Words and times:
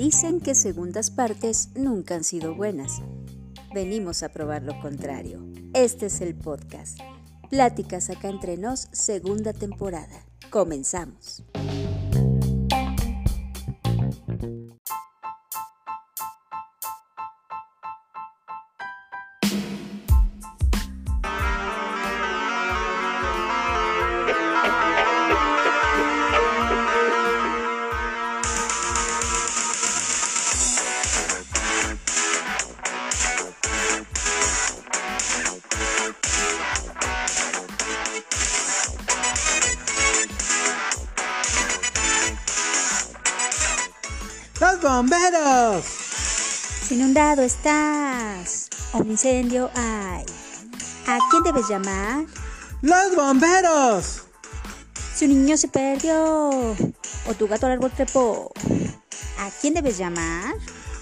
Dicen 0.00 0.40
que 0.40 0.54
segundas 0.54 1.10
partes 1.10 1.70
nunca 1.76 2.14
han 2.14 2.24
sido 2.24 2.54
buenas. 2.54 3.02
Venimos 3.74 4.22
a 4.22 4.30
probar 4.30 4.62
lo 4.62 4.80
contrario. 4.80 5.44
Este 5.74 6.06
es 6.06 6.20
el 6.20 6.34
podcast. 6.34 6.98
Pláticas 7.50 8.10
acá 8.10 8.28
entre 8.28 8.56
nos, 8.56 8.88
segunda 8.92 9.52
temporada. 9.52 10.24
Comenzamos. 10.50 11.44
Bomberos! 44.82 45.84
Si 45.84 46.94
inundado 46.94 47.42
estás, 47.42 48.68
o 48.92 48.98
un 48.98 49.10
incendio 49.10 49.70
hay. 49.74 50.24
¿A 51.06 51.18
quién 51.30 51.42
debes 51.42 51.68
llamar? 51.68 52.24
¡Los 52.82 53.14
bomberos! 53.14 54.22
Si 55.14 55.26
un 55.26 55.30
niño 55.32 55.56
se 55.56 55.68
perdió, 55.68 56.50
o 56.50 57.34
tu 57.38 57.46
gato 57.46 57.66
al 57.66 57.72
árbol 57.72 57.90
trepó, 57.90 58.52
¿a 59.38 59.50
quién 59.60 59.74
debes 59.74 59.98
llamar? 59.98 60.54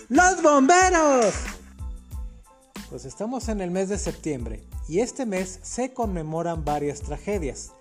¡Los 0.08 0.42
bomberos! 0.42 1.34
Pues 2.90 3.04
estamos 3.04 3.48
en 3.48 3.60
el 3.60 3.70
mes 3.70 3.88
de 3.88 3.98
septiembre 3.98 4.64
y 4.88 5.00
este 5.00 5.26
mes 5.26 5.60
se 5.62 5.92
conmemoran 5.92 6.64
varias 6.64 7.00
tragedias, 7.02 7.72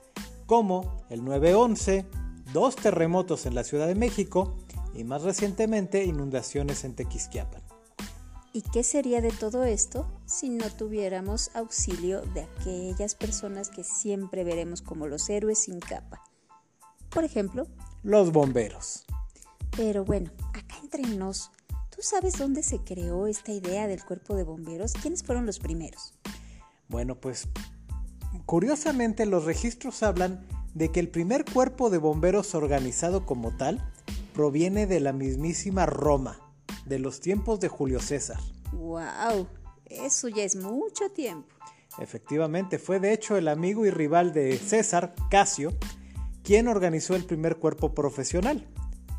como 0.46 1.06
el 1.10 1.22
9-11, 1.22 2.06
dos 2.54 2.76
terremotos 2.76 3.46
en 3.46 3.56
la 3.56 3.64
Ciudad 3.64 3.88
de 3.88 3.96
México 3.96 4.56
y 4.98 5.04
más 5.04 5.22
recientemente 5.24 6.04
inundaciones 6.04 6.84
en 6.84 6.96
Tequisquiapan. 6.96 7.62
¿Y 8.52 8.64
qué 8.64 8.84
sería 8.84 9.22
de 9.22 9.30
todo 9.32 9.64
esto 9.66 10.08
si 10.26 10.50
no 10.50 10.70
tuviéramos 10.72 11.52
auxilio 11.56 12.22
de 12.34 12.42
aquellas 12.42 13.14
personas 13.14 13.70
que 13.70 13.84
siempre 13.84 14.44
veremos 14.44 14.82
como 14.82 15.06
los 15.08 15.30
héroes 15.30 15.60
sin 15.60 15.80
capa? 15.80 16.24
Por 17.10 17.24
ejemplo, 17.24 17.68
Los 18.04 18.32
bomberos. 18.32 19.06
pero 19.76 20.04
bueno, 20.04 20.32
acá 20.54 20.76
entre 20.82 21.04
nos, 21.04 21.52
¿tú 21.96 22.02
sabes 22.02 22.38
dónde 22.38 22.64
se 22.64 22.80
creó 22.80 23.28
esta 23.28 23.52
idea 23.52 23.88
del 23.88 24.04
cuerpo 24.04 24.36
de 24.36 24.44
bomberos? 24.44 24.94
¿Quiénes 24.94 25.24
fueron 25.24 25.46
los 25.46 25.60
primeros? 25.60 26.14
Bueno, 26.90 27.16
pues 27.16 27.48
curiosamente 28.48 29.26
los 29.28 29.46
registros 29.46 30.02
hablan 30.02 30.48
de 30.74 30.92
que 30.92 31.00
el 31.00 31.10
primer 31.10 31.46
cuerpo 31.46 31.90
de 31.90 31.98
bomberos 32.00 32.56
organizado 32.56 33.26
como 33.26 33.56
tal 33.56 33.84
proviene 34.38 34.86
de 34.86 35.00
la 35.00 35.14
mismísima 35.14 35.88
Roma, 35.88 36.40
de 36.86 37.00
los 37.00 37.22
tiempos 37.22 37.60
de 37.60 37.70
Julio 37.70 38.00
César. 38.00 38.38
¡Wow! 38.72 39.48
Eso 39.88 40.28
ya 40.28 40.44
es 40.44 40.56
mucho 40.56 41.10
tiempo. 41.10 41.56
Efectivamente, 41.98 42.78
fue 42.78 43.00
de 43.00 43.14
hecho 43.14 43.36
el 43.36 43.48
amigo 43.48 43.84
y 43.88 43.90
rival 43.90 44.34
de 44.34 44.56
César, 44.60 45.16
Casio, 45.32 45.74
quien 46.44 46.68
organizó 46.68 47.16
el 47.16 47.26
primer 47.26 47.58
cuerpo 47.58 47.96
profesional. 47.96 48.68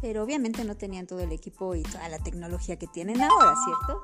Pero 0.01 0.23
obviamente 0.23 0.63
no 0.63 0.77
tenían 0.77 1.09
todo 1.09 1.19
el 1.19 1.33
equipo 1.33 1.75
y 1.75 1.83
toda 1.83 2.09
la 2.09 2.21
tecnología 2.21 2.79
que 2.79 2.87
tienen 2.87 3.21
ahora, 3.21 3.55
¿cierto? 3.65 4.01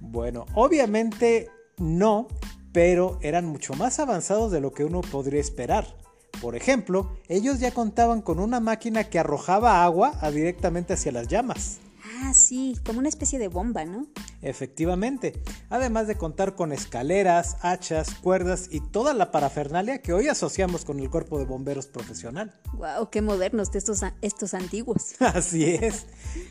Bueno, 0.00 0.46
obviamente 0.54 1.50
no, 1.78 2.28
pero 2.72 3.18
eran 3.22 3.44
mucho 3.44 3.74
más 3.74 3.98
avanzados 3.98 4.52
de 4.52 4.60
lo 4.60 4.70
que 4.72 4.84
uno 4.84 5.00
podría 5.00 5.40
esperar. 5.40 6.03
Por 6.44 6.56
ejemplo, 6.56 7.16
ellos 7.26 7.58
ya 7.58 7.70
contaban 7.72 8.20
con 8.20 8.38
una 8.38 8.60
máquina 8.60 9.04
que 9.04 9.18
arrojaba 9.18 9.82
agua 9.82 10.12
a 10.20 10.30
directamente 10.30 10.92
hacia 10.92 11.10
las 11.10 11.26
llamas. 11.26 11.78
Ah, 12.22 12.34
sí, 12.34 12.78
como 12.84 12.98
una 12.98 13.08
especie 13.08 13.38
de 13.38 13.48
bomba, 13.48 13.86
¿no? 13.86 14.08
Efectivamente, 14.42 15.42
además 15.70 16.06
de 16.06 16.16
contar 16.18 16.54
con 16.54 16.70
escaleras, 16.72 17.56
hachas, 17.62 18.10
cuerdas 18.16 18.68
y 18.70 18.80
toda 18.80 19.14
la 19.14 19.30
parafernalia 19.30 20.02
que 20.02 20.12
hoy 20.12 20.28
asociamos 20.28 20.84
con 20.84 21.00
el 21.00 21.08
cuerpo 21.08 21.38
de 21.38 21.46
bomberos 21.46 21.86
profesional. 21.86 22.52
¡Wow! 22.74 23.08
¡Qué 23.10 23.22
modernos 23.22 23.72
de 23.72 23.78
estos, 23.78 24.02
estos 24.20 24.52
antiguos! 24.52 25.14
Así 25.20 25.64
es. 25.64 26.04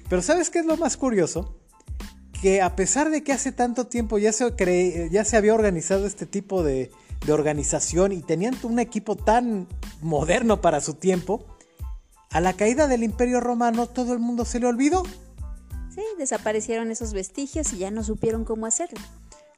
Pero 0.10 0.24
¿sabes 0.24 0.50
qué 0.50 0.58
es 0.58 0.66
lo 0.66 0.76
más 0.76 0.98
curioso? 0.98 1.56
Que 2.42 2.64
a 2.64 2.76
pesar 2.76 3.12
de 3.12 3.24
que 3.24 3.32
hace 3.32 3.52
tanto 3.52 3.86
tiempo 3.86 4.18
ya 4.18 4.34
se, 4.34 4.44
cre- 4.58 5.12
ya 5.12 5.24
se 5.24 5.38
había 5.38 5.54
organizado 5.54 6.08
este 6.08 6.26
tipo 6.26 6.64
de, 6.64 6.90
de 7.26 7.34
organización 7.34 8.12
y 8.12 8.22
tenían 8.22 8.56
un 8.64 8.80
equipo 8.80 9.16
tan 9.16 9.68
moderno 10.02 10.62
para 10.62 10.82
su 10.82 10.96
tiempo, 10.96 11.46
a 12.32 12.42
la 12.42 12.54
caída 12.54 12.88
del 12.88 13.04
Imperio 13.04 13.40
Romano 13.40 13.88
todo 13.88 14.14
el 14.14 14.20
mundo 14.20 14.46
se 14.46 14.60
le 14.60 14.68
olvidó. 14.68 15.04
Sí, 15.94 16.02
desaparecieron 16.18 16.90
esos 16.90 17.14
vestigios 17.14 17.72
y 17.74 17.78
ya 17.78 17.92
no 17.92 18.04
supieron 18.04 18.46
cómo 18.46 18.66
hacerlo. 18.66 19.00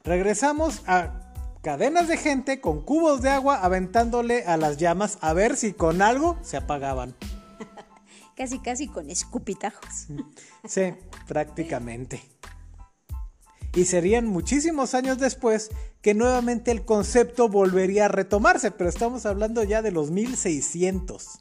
Regresamos 0.04 0.82
a 0.86 1.32
cadenas 1.62 2.06
de 2.06 2.18
gente 2.18 2.60
con 2.60 2.82
cubos 2.82 3.22
de 3.22 3.30
agua 3.30 3.60
aventándole 3.62 4.44
a 4.44 4.56
las 4.56 4.76
llamas 4.76 5.18
a 5.22 5.32
ver 5.32 5.56
si 5.56 5.72
con 5.72 6.02
algo 6.02 6.38
se 6.42 6.58
apagaban. 6.58 7.14
Casi, 8.36 8.58
casi 8.58 8.86
con 8.86 9.08
escupitajos. 9.08 10.08
Sí, 10.68 10.92
prácticamente. 11.26 12.22
Y 13.76 13.84
serían 13.84 14.26
muchísimos 14.26 14.94
años 14.94 15.18
después 15.18 15.70
que 16.00 16.14
nuevamente 16.14 16.70
el 16.70 16.84
concepto 16.84 17.48
volvería 17.48 18.06
a 18.06 18.08
retomarse, 18.08 18.70
pero 18.70 18.88
estamos 18.88 19.26
hablando 19.26 19.62
ya 19.62 19.82
de 19.82 19.92
los 19.92 20.10
1600. 20.10 21.38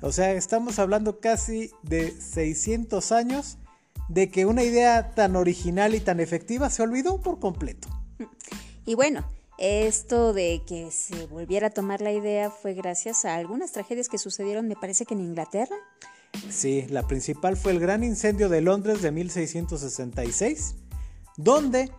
O 0.00 0.12
sea, 0.12 0.32
estamos 0.32 0.78
hablando 0.78 1.18
casi 1.18 1.72
de 1.82 2.12
600 2.12 3.10
años 3.10 3.58
de 4.08 4.30
que 4.30 4.46
una 4.46 4.62
idea 4.62 5.14
tan 5.14 5.34
original 5.34 5.96
y 5.96 6.00
tan 6.00 6.20
efectiva 6.20 6.70
se 6.70 6.82
olvidó 6.82 7.20
por 7.20 7.40
completo. 7.40 7.88
Y 8.86 8.94
bueno, 8.94 9.28
esto 9.58 10.32
de 10.32 10.62
que 10.64 10.92
se 10.92 11.26
volviera 11.26 11.66
a 11.66 11.70
tomar 11.70 12.00
la 12.00 12.12
idea 12.12 12.50
fue 12.50 12.74
gracias 12.74 13.24
a 13.24 13.34
algunas 13.34 13.72
tragedias 13.72 14.08
que 14.08 14.18
sucedieron, 14.18 14.68
me 14.68 14.76
parece 14.76 15.04
que 15.04 15.14
en 15.14 15.20
Inglaterra. 15.20 15.74
Sí, 16.48 16.86
la 16.88 17.06
principal 17.06 17.56
fue 17.56 17.72
el 17.72 17.80
gran 17.80 18.04
incendio 18.04 18.48
de 18.48 18.60
Londres 18.60 19.02
de 19.02 19.10
1666, 19.10 20.76
donde, 21.38 21.90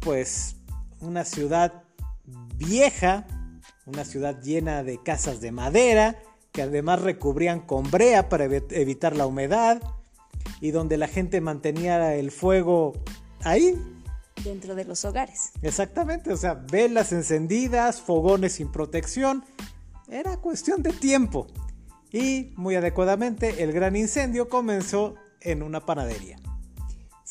pues, 0.00 0.56
una 1.00 1.24
ciudad 1.24 1.82
vieja, 2.56 3.26
una 3.84 4.04
ciudad 4.04 4.40
llena 4.40 4.82
de 4.82 5.02
casas 5.02 5.42
de 5.42 5.52
madera, 5.52 6.16
que 6.52 6.62
además 6.62 7.02
recubrían 7.02 7.60
con 7.60 7.90
brea 7.90 8.28
para 8.28 8.46
evi- 8.46 8.64
evitar 8.70 9.14
la 9.14 9.26
humedad, 9.26 9.82
y 10.60 10.70
donde 10.70 10.96
la 10.96 11.08
gente 11.08 11.40
mantenía 11.40 12.14
el 12.14 12.30
fuego 12.30 12.92
ahí, 13.42 13.76
dentro 14.44 14.74
de 14.74 14.84
los 14.84 15.04
hogares. 15.04 15.50
exactamente, 15.62 16.32
o 16.32 16.36
sea, 16.36 16.54
velas 16.54 17.12
encendidas, 17.12 18.00
fogones 18.00 18.54
sin 18.54 18.70
protección, 18.70 19.44
era 20.08 20.36
cuestión 20.36 20.82
de 20.82 20.92
tiempo. 20.92 21.46
Y 22.12 22.52
muy 22.56 22.76
adecuadamente, 22.76 23.64
el 23.64 23.72
gran 23.72 23.96
incendio 23.96 24.48
comenzó 24.48 25.16
en 25.40 25.62
una 25.62 25.84
panadería. 25.84 26.36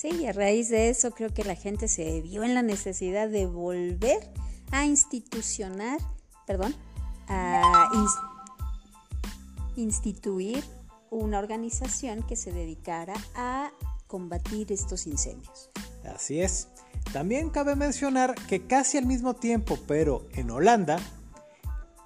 Sí, 0.03 0.09
y 0.23 0.27
a 0.27 0.33
raíz 0.33 0.67
de 0.67 0.89
eso 0.89 1.11
creo 1.11 1.33
que 1.33 1.45
la 1.45 1.55
gente 1.55 1.87
se 1.87 2.19
vio 2.19 2.43
en 2.43 2.53
la 2.53 2.61
necesidad 2.61 3.29
de 3.29 3.45
volver 3.45 4.19
a 4.71 4.83
institucionar, 4.85 5.97
perdón, 6.45 6.75
a 7.29 7.61
ins- 7.93 8.43
instituir 9.77 10.61
una 11.09 11.39
organización 11.39 12.21
que 12.23 12.35
se 12.35 12.51
dedicara 12.51 13.13
a 13.33 13.71
combatir 14.07 14.73
estos 14.73 15.07
incendios. 15.07 15.69
Así 16.13 16.41
es. 16.41 16.67
También 17.13 17.49
cabe 17.49 17.77
mencionar 17.77 18.35
que 18.49 18.67
casi 18.67 18.97
al 18.97 19.05
mismo 19.05 19.35
tiempo, 19.35 19.79
pero 19.87 20.27
en 20.33 20.51
Holanda, 20.51 20.97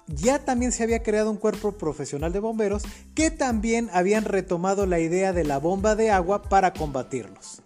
ya 0.06 0.38
también 0.44 0.70
se 0.70 0.84
había 0.84 1.02
creado 1.02 1.32
un 1.32 1.36
cuerpo 1.36 1.72
profesional 1.72 2.32
de 2.32 2.38
bomberos 2.38 2.84
que 3.16 3.32
también 3.32 3.90
habían 3.92 4.24
retomado 4.24 4.86
la 4.86 5.00
idea 5.00 5.32
de 5.32 5.42
la 5.42 5.58
bomba 5.58 5.96
de 5.96 6.12
agua 6.12 6.42
para 6.42 6.72
combatirlos. 6.72 7.62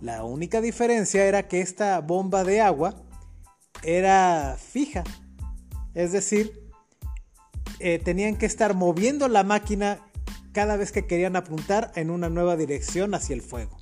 La 0.00 0.24
única 0.24 0.60
diferencia 0.60 1.24
era 1.24 1.48
que 1.48 1.60
esta 1.60 2.00
bomba 2.00 2.44
de 2.44 2.60
agua 2.60 2.94
era 3.82 4.56
fija, 4.58 5.04
es 5.94 6.12
decir, 6.12 6.66
eh, 7.78 7.98
tenían 7.98 8.36
que 8.36 8.46
estar 8.46 8.74
moviendo 8.74 9.28
la 9.28 9.42
máquina 9.42 10.00
cada 10.52 10.76
vez 10.76 10.92
que 10.92 11.06
querían 11.06 11.36
apuntar 11.36 11.92
en 11.96 12.10
una 12.10 12.28
nueva 12.30 12.56
dirección 12.56 13.14
hacia 13.14 13.34
el 13.34 13.42
fuego. 13.42 13.78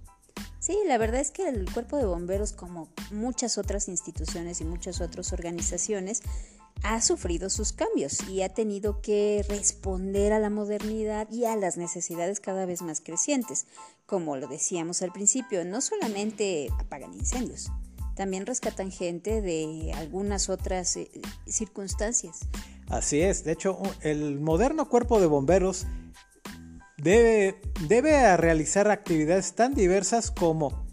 Sí, 0.58 0.78
la 0.86 0.98
verdad 0.98 1.20
es 1.20 1.30
que 1.30 1.46
el 1.48 1.70
cuerpo 1.70 1.98
de 1.98 2.06
bomberos, 2.06 2.52
como 2.52 2.88
muchas 3.10 3.58
otras 3.58 3.86
instituciones 3.88 4.60
y 4.60 4.64
muchas 4.64 5.00
otras 5.00 5.32
organizaciones, 5.32 6.22
ha 6.84 7.00
sufrido 7.00 7.50
sus 7.50 7.72
cambios 7.72 8.28
y 8.28 8.42
ha 8.42 8.50
tenido 8.50 9.00
que 9.00 9.44
responder 9.48 10.32
a 10.32 10.38
la 10.38 10.50
modernidad 10.50 11.28
y 11.30 11.46
a 11.46 11.56
las 11.56 11.76
necesidades 11.76 12.40
cada 12.40 12.66
vez 12.66 12.82
más 12.82 13.00
crecientes. 13.00 13.66
Como 14.06 14.36
lo 14.36 14.46
decíamos 14.46 15.00
al 15.02 15.10
principio, 15.10 15.64
no 15.64 15.80
solamente 15.80 16.68
apagan 16.78 17.14
incendios, 17.14 17.72
también 18.14 18.44
rescatan 18.44 18.92
gente 18.92 19.40
de 19.40 19.92
algunas 19.96 20.50
otras 20.50 20.96
eh, 20.96 21.10
circunstancias. 21.46 22.40
Así 22.88 23.22
es, 23.22 23.44
de 23.44 23.52
hecho 23.52 23.80
el 24.02 24.38
moderno 24.38 24.88
cuerpo 24.90 25.20
de 25.20 25.26
bomberos 25.26 25.86
debe, 26.98 27.60
debe 27.88 28.36
realizar 28.36 28.90
actividades 28.90 29.54
tan 29.54 29.74
diversas 29.74 30.30
como 30.30 30.86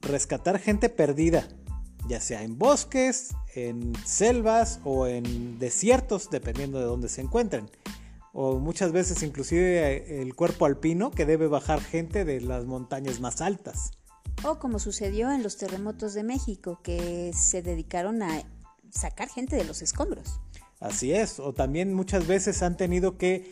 rescatar 0.00 0.58
gente 0.58 0.88
perdida, 0.88 1.46
ya 2.10 2.20
sea 2.20 2.42
en 2.42 2.58
bosques, 2.58 3.36
en 3.54 3.92
selvas 4.04 4.80
o 4.84 5.06
en 5.06 5.60
desiertos, 5.60 6.28
dependiendo 6.28 6.80
de 6.80 6.84
dónde 6.84 7.08
se 7.08 7.20
encuentren. 7.20 7.70
O 8.32 8.58
muchas 8.58 8.90
veces 8.90 9.22
inclusive 9.22 9.78
eh, 9.78 10.20
el 10.20 10.34
cuerpo 10.34 10.66
alpino 10.66 11.12
que 11.12 11.24
debe 11.24 11.46
bajar 11.46 11.80
gente 11.80 12.24
de 12.24 12.40
las 12.40 12.64
montañas 12.64 13.20
más 13.20 13.40
altas. 13.40 13.92
O 14.42 14.58
como 14.58 14.80
sucedió 14.80 15.30
en 15.30 15.44
los 15.44 15.56
terremotos 15.56 16.12
de 16.12 16.24
México, 16.24 16.80
que 16.82 17.30
se 17.32 17.62
dedicaron 17.62 18.22
a 18.22 18.42
sacar 18.90 19.28
gente 19.28 19.54
de 19.54 19.64
los 19.64 19.80
escombros. 19.80 20.40
Así 20.80 21.12
es, 21.12 21.38
o 21.38 21.52
también 21.52 21.94
muchas 21.94 22.26
veces 22.26 22.62
han 22.62 22.76
tenido 22.76 23.18
que 23.18 23.48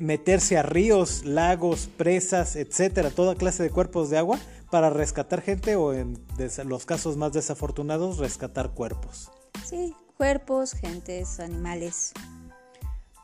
meterse 0.00 0.58
a 0.58 0.62
ríos, 0.62 1.24
lagos, 1.24 1.88
presas, 1.96 2.56
etcétera, 2.56 3.10
toda 3.10 3.36
clase 3.36 3.62
de 3.62 3.70
cuerpos 3.70 4.10
de 4.10 4.18
agua 4.18 4.40
para 4.70 4.90
rescatar 4.90 5.42
gente 5.42 5.76
o 5.76 5.92
en 5.92 6.18
los 6.64 6.86
casos 6.86 7.16
más 7.16 7.32
desafortunados 7.32 8.18
rescatar 8.18 8.70
cuerpos. 8.70 9.30
Sí, 9.64 9.94
cuerpos, 10.16 10.72
gentes, 10.72 11.40
animales. 11.40 12.12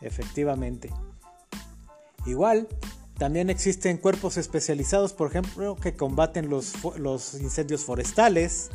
Efectivamente. 0.00 0.90
Igual, 2.26 2.68
también 3.18 3.48
existen 3.50 3.96
cuerpos 3.96 4.36
especializados, 4.36 5.12
por 5.12 5.28
ejemplo, 5.28 5.76
que 5.76 5.94
combaten 5.94 6.50
los, 6.50 6.74
los 6.98 7.34
incendios 7.34 7.84
forestales. 7.84 8.70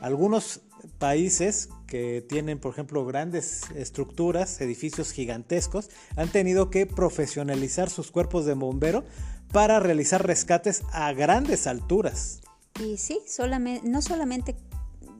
Algunos 0.00 0.60
países 0.98 1.68
que 1.86 2.24
tienen, 2.26 2.58
por 2.58 2.72
ejemplo, 2.72 3.04
grandes 3.04 3.62
estructuras, 3.74 4.60
edificios 4.60 5.12
gigantescos, 5.12 5.90
han 6.16 6.30
tenido 6.30 6.70
que 6.70 6.86
profesionalizar 6.86 7.90
sus 7.90 8.10
cuerpos 8.10 8.46
de 8.46 8.54
bombero 8.54 9.04
para 9.52 9.80
realizar 9.80 10.26
rescates 10.26 10.82
a 10.92 11.12
grandes 11.12 11.66
alturas. 11.66 12.40
Y 12.80 12.96
sí, 12.96 13.20
solamente, 13.26 13.86
no 13.86 14.02
solamente, 14.02 14.56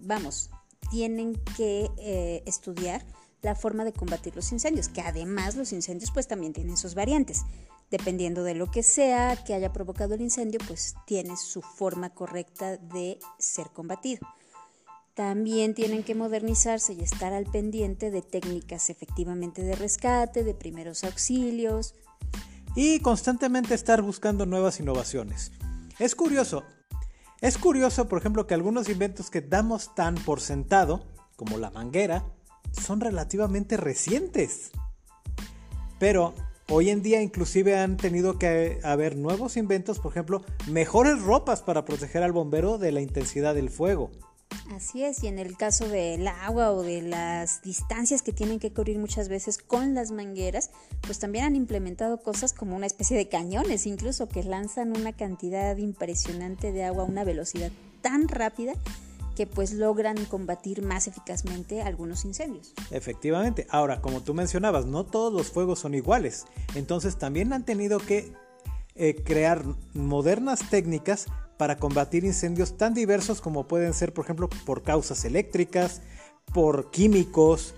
vamos, 0.03 0.51
tienen 0.91 1.35
que 1.57 1.91
eh, 1.99 2.43
estudiar 2.47 3.05
la 3.43 3.55
forma 3.55 3.85
de 3.85 3.93
combatir 3.93 4.35
los 4.37 4.53
incendios, 4.53 4.89
que 4.89 5.01
además 5.01 5.57
los 5.57 5.73
incendios 5.73 6.11
pues 6.13 6.29
también 6.29 6.53
tienen 6.53 6.77
sus 6.77 6.95
variantes. 6.95 7.43
Dependiendo 7.91 8.43
de 8.43 8.55
lo 8.55 8.71
que 8.71 8.83
sea 8.83 9.37
que 9.45 9.53
haya 9.53 9.73
provocado 9.73 10.15
el 10.15 10.23
incendio, 10.23 10.61
pues 10.67 10.95
tiene 11.07 11.37
su 11.37 11.61
forma 11.61 12.11
correcta 12.11 12.79
de 12.79 13.19
ser 13.39 13.69
combatido. 13.71 14.27
También 15.15 15.75
tienen 15.75 16.03
que 16.03 16.15
modernizarse 16.15 16.95
y 16.95 17.03
estar 17.03 17.35
al 17.35 17.45
pendiente 17.45 18.11
de 18.11 18.23
técnicas 18.23 18.89
efectivamente 18.89 19.63
de 19.63 19.75
rescate, 19.75 20.43
de 20.43 20.55
primeros 20.55 21.05
auxilios. 21.05 21.95
Y 22.75 23.01
constantemente 23.01 23.75
estar 23.75 24.01
buscando 24.01 24.47
nuevas 24.47 24.81
innovaciones. 24.81 25.53
Es 25.99 26.15
curioso, 26.15 26.65
es 27.43 27.59
curioso 27.59 28.09
por 28.09 28.19
ejemplo 28.19 28.47
que 28.47 28.55
algunos 28.55 28.89
inventos 28.89 29.31
que 29.31 29.41
damos 29.41 29.95
tan 29.95 30.15
por 30.15 30.41
sentado, 30.41 31.05
como 31.37 31.59
la 31.59 31.71
manguera, 31.71 32.25
son 32.73 33.01
relativamente 33.01 33.77
recientes. 33.77 34.71
Pero 35.99 36.35
hoy 36.71 36.89
en 36.91 37.03
día 37.03 37.21
inclusive 37.21 37.77
han 37.79 37.97
tenido 37.97 38.39
que 38.39 38.81
haber 38.85 39.17
nuevos 39.17 39.57
inventos, 39.57 39.99
por 39.99 40.13
ejemplo, 40.13 40.43
mejores 40.71 41.21
ropas 41.21 41.63
para 41.63 41.85
proteger 41.85 42.23
al 42.23 42.33
bombero 42.33 42.79
de 42.79 42.93
la 42.93 43.01
intensidad 43.01 43.55
del 43.55 43.69
fuego. 43.69 44.11
Así 44.71 45.05
es, 45.05 45.23
y 45.23 45.27
en 45.27 45.39
el 45.39 45.57
caso 45.57 45.89
del 45.89 46.27
agua 46.29 46.71
o 46.71 46.83
de 46.83 47.03
las 47.03 47.63
distancias 47.63 48.23
que 48.23 48.33
tienen 48.33 48.59
que 48.59 48.73
cubrir 48.73 48.99
muchas 48.99 49.29
veces 49.29 49.59
con 49.59 49.95
las 49.95 50.13
mangueras, 50.13 50.71
pues 51.03 51.19
también 51.19 51.45
han 51.45 51.57
implementado 51.57 52.23
cosas 52.23 52.53
como 52.53 52.77
una 52.77 52.87
especie 52.87 53.17
de 53.17 53.29
cañones, 53.29 53.87
incluso 53.87 54.29
que 54.29 54.43
lanzan 54.45 54.97
una 54.97 55.13
cantidad 55.13 55.77
impresionante 55.77 56.73
de 56.73 56.85
agua 56.85 57.03
a 57.03 57.07
una 57.07 57.25
velocidad 57.25 57.71
tan 58.01 58.29
rápida 58.29 58.73
que 59.37 59.47
pues 59.47 59.73
logran 59.73 60.25
combatir 60.27 60.83
más 60.83 61.07
eficazmente 61.07 61.83
algunos 61.83 62.25
incendios. 62.25 62.75
Efectivamente, 62.91 63.67
ahora 63.71 64.01
como 64.01 64.23
tú 64.23 64.35
mencionabas, 64.35 64.87
no 64.87 65.05
todos 65.05 65.33
los 65.33 65.51
fuegos 65.51 65.81
son 65.81 65.95
iguales, 65.95 66.45
entonces 66.75 67.19
también 67.19 67.53
han 67.53 67.65
tenido 67.65 67.99
que 67.99 68.33
eh, 68.95 69.23
crear 69.25 69.65
modernas 69.95 70.69
técnicas 70.69 71.27
para 71.63 71.77
combatir 71.77 72.25
incendios 72.25 72.77
tan 72.77 72.93
diversos 72.93 73.41
como 73.41 73.69
pueden 73.69 73.95
ser, 73.95 74.13
por 74.13 74.25
ejemplo, 74.25 74.51
por 74.67 74.83
causas 74.83 75.25
eléctricas, 75.25 76.03
por 76.53 76.91
químicos 76.91 77.77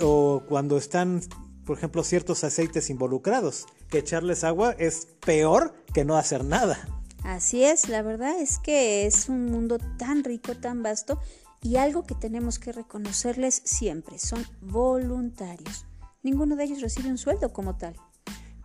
o 0.00 0.42
cuando 0.48 0.78
están, 0.78 1.20
por 1.66 1.76
ejemplo, 1.76 2.02
ciertos 2.02 2.44
aceites 2.44 2.88
involucrados. 2.88 3.66
Que 3.90 3.98
echarles 3.98 4.42
agua 4.42 4.74
es 4.78 5.06
peor 5.22 5.74
que 5.92 6.06
no 6.06 6.16
hacer 6.16 6.46
nada. 6.46 6.78
Así 7.22 7.62
es, 7.62 7.90
la 7.90 8.00
verdad 8.00 8.40
es 8.40 8.58
que 8.58 9.04
es 9.04 9.28
un 9.28 9.52
mundo 9.52 9.76
tan 9.98 10.24
rico, 10.24 10.54
tan 10.54 10.82
vasto 10.82 11.20
y 11.60 11.76
algo 11.76 12.06
que 12.06 12.14
tenemos 12.14 12.58
que 12.58 12.72
reconocerles 12.72 13.60
siempre, 13.66 14.18
son 14.18 14.46
voluntarios. 14.62 15.84
Ninguno 16.22 16.56
de 16.56 16.64
ellos 16.64 16.80
recibe 16.80 17.10
un 17.10 17.18
sueldo 17.18 17.52
como 17.52 17.76
tal. 17.76 17.96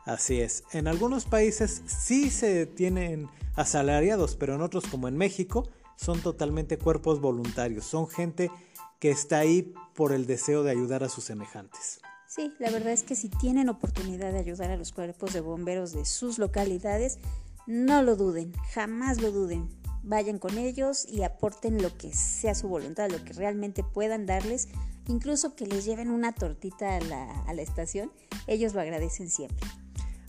Así 0.06 0.40
es, 0.40 0.64
en 0.72 0.88
algunos 0.88 1.26
países 1.26 1.82
sí 1.88 2.30
se 2.30 2.68
tienen 2.68 3.28
asalariados, 3.56 4.36
pero 4.36 4.54
en 4.54 4.62
otros 4.62 4.86
como 4.86 5.08
en 5.08 5.18
México 5.18 5.68
son 5.96 6.22
totalmente 6.22 6.78
cuerpos 6.78 7.20
voluntarios, 7.20 7.86
son 7.86 8.08
gente 8.08 8.52
que 9.00 9.10
está 9.10 9.40
ahí 9.40 9.74
por 9.96 10.14
el 10.14 10.28
deseo 10.28 10.64
de 10.64 10.72
ayudar 10.72 11.04
a 11.04 11.10
sus 11.10 11.24
semejantes. 11.24 12.00
Sí, 12.28 12.54
la 12.60 12.70
verdad 12.70 12.94
es 12.94 13.02
que 13.02 13.16
si 13.16 13.30
tienen 13.30 13.68
oportunidad 13.70 14.32
de 14.32 14.40
ayudar 14.40 14.70
a 14.70 14.78
los 14.78 14.92
cuerpos 14.92 15.34
de 15.34 15.42
bomberos 15.42 15.92
de 15.92 16.06
sus 16.06 16.38
localidades, 16.38 17.18
no 17.66 18.04
lo 18.04 18.16
duden, 18.16 18.54
jamás 18.74 19.22
lo 19.22 19.32
duden. 19.32 19.70
Vayan 20.04 20.38
con 20.38 20.60
ellos 20.60 21.08
y 21.10 21.24
aporten 21.24 21.82
lo 21.82 21.98
que 21.98 22.14
sea 22.14 22.54
su 22.54 22.68
voluntad, 22.68 23.10
lo 23.10 23.24
que 23.24 23.34
realmente 23.34 23.84
puedan 23.84 24.28
darles, 24.28 24.68
incluso 25.08 25.56
que 25.56 25.66
les 25.66 25.84
lleven 25.84 26.12
una 26.12 26.34
tortita 26.34 26.98
a 26.98 27.00
la, 27.00 27.42
a 27.44 27.54
la 27.54 27.62
estación, 27.64 28.12
ellos 28.46 28.76
lo 28.76 28.82
agradecen 28.82 29.30
siempre. 29.30 29.66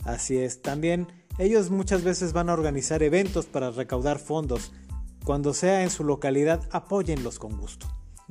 Así 0.07 0.37
es, 0.37 0.61
también 0.61 1.05
ellos 1.37 1.69
muchas 1.69 2.03
veces 2.03 2.31
van 2.31 2.49
a 2.49 2.53
organizar 2.53 3.03
eventos 3.03 3.45
para 3.45 3.71
recaudar 3.71 4.19
fondos. 4.19 4.71
Cuando 5.25 5.53
sea 5.53 5.83
en 5.83 5.89
su 5.89 6.05
localidad, 6.05 6.63
apóyenlos 6.71 7.39
con 7.39 7.59
gusto. 7.59 7.85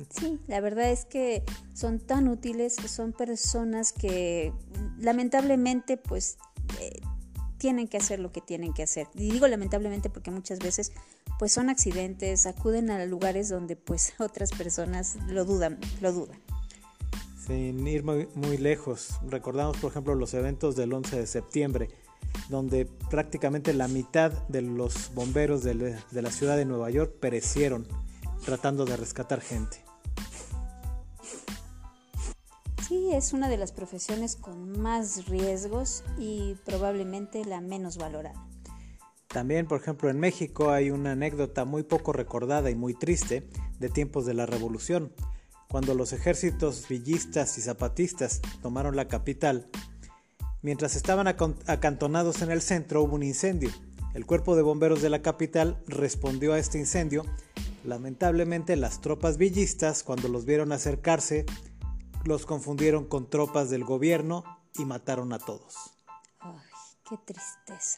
Sí, 0.09 0.39
la 0.47 0.59
verdad 0.59 0.89
es 0.89 1.05
que 1.05 1.43
son 1.73 1.99
tan 1.99 2.27
útiles, 2.27 2.75
son 2.87 3.13
personas 3.13 3.93
que 3.93 4.53
lamentablemente 4.97 5.97
pues 5.97 6.37
eh, 6.79 6.99
tienen 7.59 7.87
que 7.87 7.97
hacer 7.97 8.19
lo 8.19 8.31
que 8.31 8.41
tienen 8.41 8.73
que 8.73 8.81
hacer. 8.81 9.07
Y 9.13 9.29
digo 9.31 9.47
lamentablemente 9.47 10.09
porque 10.09 10.31
muchas 10.31 10.57
veces 10.57 10.93
pues 11.37 11.51
son 11.51 11.69
accidentes, 11.69 12.47
acuden 12.47 12.89
a 12.89 13.05
lugares 13.05 13.49
donde 13.49 13.75
pues 13.75 14.13
otras 14.19 14.49
personas 14.51 15.15
lo 15.27 15.45
dudan, 15.45 15.79
lo 16.01 16.11
dudan. 16.11 16.39
Sin 17.47 17.87
ir 17.87 18.03
muy, 18.03 18.27
muy 18.35 18.57
lejos, 18.57 19.21
recordamos 19.25 19.77
por 19.77 19.91
ejemplo 19.91 20.15
los 20.15 20.33
eventos 20.33 20.75
del 20.75 20.91
11 20.91 21.17
de 21.17 21.27
septiembre, 21.27 21.89
donde 22.49 22.85
prácticamente 23.09 23.73
la 23.73 23.87
mitad 23.87 24.33
de 24.49 24.61
los 24.61 25.13
bomberos 25.13 25.63
de, 25.63 25.95
la 26.11 26.31
ciudad 26.31 26.57
de 26.57 26.65
Nueva 26.65 26.89
York 26.89 27.13
perecieron 27.21 27.87
tratando 28.43 28.83
de 28.83 28.97
rescatar 28.97 29.39
gente. 29.39 29.77
Sí, 32.85 33.11
es 33.13 33.31
una 33.31 33.47
de 33.47 33.57
las 33.57 33.71
profesiones 33.71 34.35
con 34.35 34.77
más 34.81 35.27
riesgos 35.27 36.03
y 36.17 36.55
probablemente 36.65 37.45
la 37.45 37.61
menos 37.61 37.97
valorada. 37.97 38.45
También, 39.29 39.67
por 39.67 39.79
ejemplo, 39.79 40.09
en 40.09 40.19
México 40.19 40.71
hay 40.71 40.89
una 40.89 41.13
anécdota 41.13 41.63
muy 41.63 41.83
poco 41.83 42.11
recordada 42.11 42.69
y 42.69 42.75
muy 42.75 42.93
triste 42.93 43.49
de 43.79 43.87
tiempos 43.87 44.25
de 44.25 44.33
la 44.33 44.45
Revolución, 44.45 45.13
cuando 45.67 45.93
los 45.93 46.13
ejércitos 46.13 46.87
villistas 46.87 47.57
y 47.57 47.61
zapatistas 47.61 48.41
tomaron 48.61 48.95
la 48.95 49.07
capital, 49.07 49.67
mientras 50.61 50.95
estaban 50.95 51.27
acantonados 51.27 52.41
en 52.41 52.51
el 52.51 52.61
centro 52.61 53.03
hubo 53.03 53.15
un 53.15 53.23
incendio. 53.23 53.69
El 54.13 54.25
cuerpo 54.25 54.55
de 54.55 54.63
bomberos 54.63 55.01
de 55.01 55.09
la 55.09 55.21
capital 55.21 55.81
respondió 55.87 56.53
a 56.53 56.59
este 56.59 56.79
incendio. 56.79 57.23
Lamentablemente 57.83 58.75
las 58.75 58.99
tropas 59.01 59.37
villistas, 59.37 60.03
cuando 60.03 60.27
los 60.27 60.45
vieron 60.45 60.71
acercarse, 60.71 61.45
los 62.23 62.45
confundieron 62.45 63.05
con 63.05 63.29
tropas 63.29 63.69
del 63.69 63.83
gobierno 63.83 64.43
y 64.77 64.85
mataron 64.85 65.33
a 65.33 65.39
todos. 65.39 65.75
Ay, 66.39 66.55
qué 67.09 67.17
tristeza. 67.17 67.97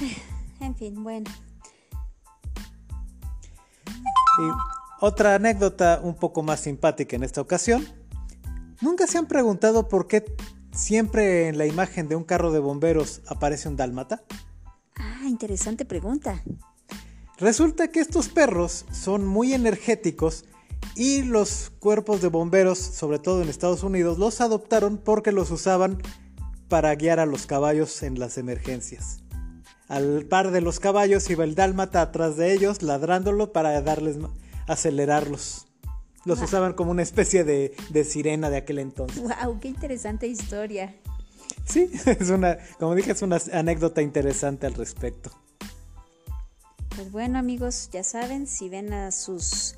En 0.60 0.76
fin, 0.76 1.02
bueno. 1.02 1.28
Otra 5.04 5.34
anécdota 5.34 5.98
un 6.00 6.14
poco 6.14 6.44
más 6.44 6.60
simpática 6.60 7.16
en 7.16 7.24
esta 7.24 7.40
ocasión. 7.40 7.84
¿Nunca 8.80 9.08
se 9.08 9.18
han 9.18 9.26
preguntado 9.26 9.88
por 9.88 10.06
qué 10.06 10.24
siempre 10.70 11.48
en 11.48 11.58
la 11.58 11.66
imagen 11.66 12.08
de 12.08 12.14
un 12.14 12.22
carro 12.22 12.52
de 12.52 12.60
bomberos 12.60 13.20
aparece 13.26 13.68
un 13.68 13.74
dálmata? 13.74 14.22
Ah, 14.94 15.24
interesante 15.26 15.84
pregunta. 15.84 16.44
Resulta 17.36 17.88
que 17.88 17.98
estos 17.98 18.28
perros 18.28 18.84
son 18.92 19.26
muy 19.26 19.54
energéticos 19.54 20.44
y 20.94 21.22
los 21.22 21.72
cuerpos 21.80 22.22
de 22.22 22.28
bomberos, 22.28 22.78
sobre 22.78 23.18
todo 23.18 23.42
en 23.42 23.48
Estados 23.48 23.82
Unidos, 23.82 24.18
los 24.20 24.40
adoptaron 24.40 24.98
porque 24.98 25.32
los 25.32 25.50
usaban 25.50 26.00
para 26.68 26.94
guiar 26.94 27.18
a 27.18 27.26
los 27.26 27.46
caballos 27.46 28.04
en 28.04 28.20
las 28.20 28.38
emergencias. 28.38 29.24
Al 29.88 30.26
par 30.26 30.52
de 30.52 30.60
los 30.60 30.78
caballos 30.78 31.28
iba 31.28 31.42
el 31.42 31.56
dálmata 31.56 32.02
atrás 32.02 32.36
de 32.36 32.52
ellos, 32.52 32.82
ladrándolo 32.82 33.52
para 33.52 33.82
darles 33.82 34.16
acelerarlos. 34.72 35.66
Los 36.24 36.40
usaban 36.40 36.74
como 36.74 36.92
una 36.92 37.02
especie 37.02 37.42
de, 37.42 37.74
de, 37.90 38.04
sirena 38.04 38.48
de 38.48 38.58
aquel 38.58 38.78
entonces. 38.78 39.20
¡Wow! 39.20 39.58
¡Qué 39.58 39.68
interesante 39.68 40.28
historia! 40.28 40.94
Sí, 41.64 41.90
es 42.06 42.30
una, 42.30 42.58
como 42.78 42.94
dije, 42.94 43.12
es 43.12 43.22
una 43.22 43.38
anécdota 43.52 44.02
interesante 44.02 44.66
al 44.66 44.74
respecto. 44.74 45.32
Pues 46.94 47.10
bueno, 47.10 47.38
amigos, 47.38 47.88
ya 47.92 48.04
saben, 48.04 48.46
si 48.46 48.68
ven 48.68 48.92
a 48.92 49.10
sus 49.10 49.76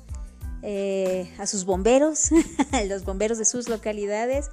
eh, 0.67 1.31
a 1.37 1.45
sus 1.45 1.63
bomberos, 1.63 2.31
los 2.87 3.05
bomberos 3.05 3.37
de 3.37 3.45
sus 3.45 3.69
localidades, 3.69 4.49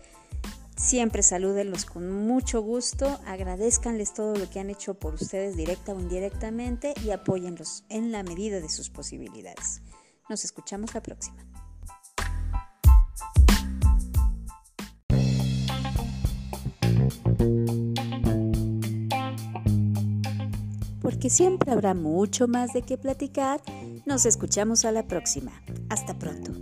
siempre 0.76 1.22
salúdenlos 1.22 1.86
con 1.86 2.10
mucho 2.12 2.60
gusto, 2.60 3.18
agradezcanles 3.26 4.12
todo 4.12 4.36
lo 4.36 4.50
que 4.50 4.60
han 4.60 4.68
hecho 4.68 4.92
por 4.92 5.14
ustedes 5.14 5.56
directa 5.56 5.92
o 5.94 6.00
indirectamente 6.00 6.92
y 7.02 7.12
apóyenlos 7.12 7.84
en 7.88 8.12
la 8.12 8.22
medida 8.22 8.60
de 8.60 8.68
sus 8.68 8.90
posibilidades. 8.90 9.80
Nos 10.28 10.44
escuchamos 10.44 10.94
la 10.94 11.02
próxima. 11.02 11.44
Porque 21.00 21.30
siempre 21.30 21.72
habrá 21.72 21.94
mucho 21.94 22.48
más 22.48 22.72
de 22.72 22.82
qué 22.82 22.96
platicar, 22.96 23.60
nos 24.06 24.24
escuchamos 24.26 24.84
a 24.84 24.92
la 24.92 25.06
próxima. 25.06 25.52
Hasta 25.88 26.18
pronto. 26.18 26.61